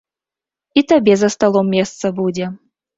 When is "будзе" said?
2.25-2.45